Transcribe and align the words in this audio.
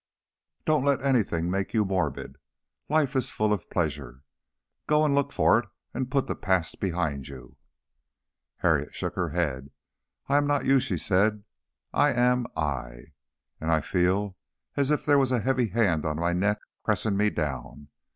Don't 0.65 0.83
let 0.83 0.99
anything 1.03 1.47
make 1.51 1.75
you 1.75 1.85
morbid. 1.85 2.37
Life 2.89 3.15
is 3.15 3.29
full 3.29 3.53
of 3.53 3.69
pleasure. 3.69 4.23
Go 4.87 5.05
and 5.05 5.13
look 5.13 5.31
for 5.31 5.59
it, 5.59 5.69
and 5.93 6.09
put 6.09 6.25
the 6.25 6.33
past 6.33 6.79
behind 6.79 7.27
you." 7.27 7.55
Harriet 8.57 8.95
shook 8.95 9.13
her 9.13 9.29
head. 9.29 9.69
"I 10.27 10.37
am 10.37 10.47
not 10.47 10.65
you," 10.65 10.79
she 10.79 10.97
said. 10.97 11.43
"I 11.93 12.13
am 12.13 12.47
I. 12.57 13.11
And 13.59 13.69
I 13.71 13.79
feel 13.81 14.35
as 14.75 14.89
if 14.89 15.05
there 15.05 15.19
was 15.19 15.31
a 15.31 15.39
heavy 15.39 15.67
hand 15.67 16.03
on 16.03 16.15
my 16.17 16.33
neck 16.33 16.57
pressing 16.83 17.15
me 17.15 17.29
down. 17.29 17.89